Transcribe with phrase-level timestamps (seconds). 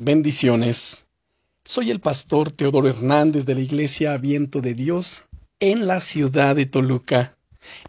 [0.00, 1.06] Bendiciones.
[1.64, 5.26] Soy el pastor Teodoro Hernández de la Iglesia Viento de Dios
[5.60, 7.38] en la ciudad de Toluca.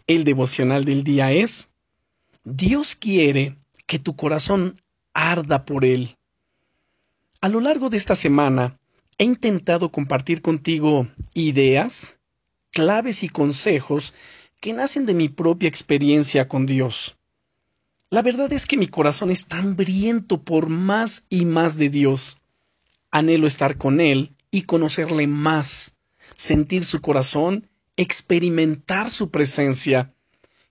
[0.06, 1.70] El devocional del día es
[2.44, 3.56] Dios quiere
[3.86, 4.80] que tu corazón
[5.14, 6.16] arda por Él.
[7.40, 8.78] A lo largo de esta semana
[9.18, 12.20] he intentado compartir contigo ideas,
[12.70, 14.14] claves y consejos
[14.60, 17.16] que nacen de mi propia experiencia con Dios.
[18.16, 22.38] La verdad es que mi corazón está hambriento por más y más de Dios.
[23.10, 25.98] Anhelo estar con Él y conocerle más,
[26.34, 30.14] sentir su corazón, experimentar su presencia.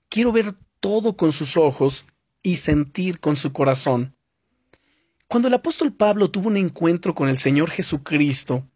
[0.09, 2.07] Quiero ver todo con sus ojos
[2.41, 4.15] y sentir con su corazón.
[5.27, 8.67] Cuando el apóstol Pablo tuvo un encuentro con el Señor Jesucristo,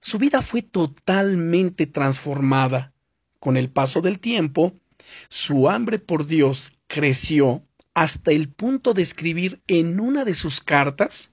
[0.00, 2.92] su vida fue totalmente transformada.
[3.40, 4.74] Con el paso del tiempo,
[5.30, 7.64] su hambre por Dios creció
[7.98, 11.32] hasta el punto de escribir en una de sus cartas,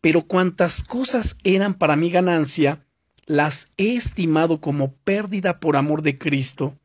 [0.00, 2.86] pero cuantas cosas eran para mi ganancia,
[3.26, 6.78] las he estimado como pérdida por amor de Cristo,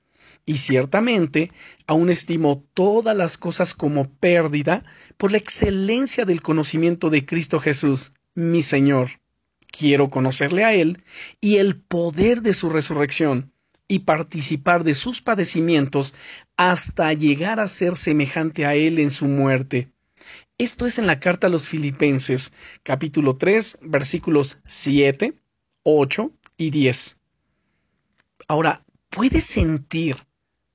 [0.45, 1.50] y ciertamente
[1.88, 4.84] aún estimo todas las cosas como pérdida
[5.16, 9.22] por la excelencia del conocimiento de Cristo Jesús, mi Señor.
[9.72, 11.06] Quiero conocerle a Él
[11.39, 13.53] y el poder de su resurrección,
[13.88, 16.14] y participar de sus padecimientos
[16.58, 19.92] hasta llegar a ser semejante a Él en su muerte.
[20.58, 25.34] Esto es en la carta a los Filipenses, capítulo 3, versículos 7,
[25.84, 27.17] 8 y 10.
[28.48, 30.17] Ahora, ¿puedes sentir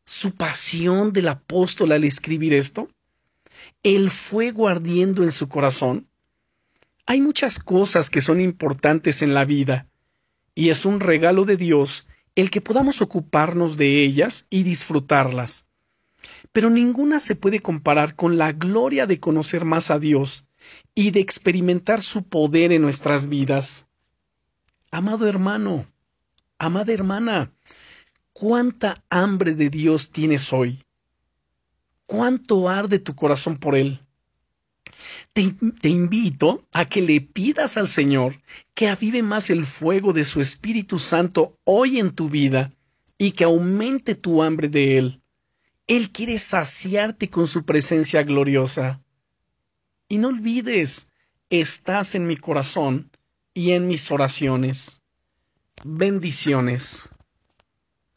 [0.05, 2.89] su pasión del apóstol al escribir esto?
[3.83, 6.09] ¿El fuego ardiendo en su corazón?
[7.06, 9.86] Hay muchas cosas que son importantes en la vida,
[10.55, 12.06] y es un regalo de Dios
[12.39, 15.67] el que podamos ocuparnos de ellas y disfrutarlas.
[16.53, 20.47] Pero ninguna se puede comparar con la gloria de conocer más a Dios
[20.95, 23.89] y de experimentar su poder en nuestras vidas.
[24.92, 25.84] Amado hermano,
[26.61, 27.50] amada hermana,
[28.33, 30.79] ¿cuánta hambre de Dios tienes hoy?
[32.07, 34.01] ¿Cuánto arde tu corazón por Él?
[35.33, 38.40] Te, invito a que le pidas al Señor
[38.74, 42.70] que avive más el fuego de su Espíritu Santo hoy en tu vida
[43.18, 45.22] y que aumente tu hambre de Él.
[45.86, 49.00] Él quiere saciarte con su presencia gloriosa.
[50.08, 51.08] Y no olvides,
[51.50, 53.10] estás en mi corazón
[53.55, 55.02] y en mis oraciones.
[55.84, 57.10] Bendiciones.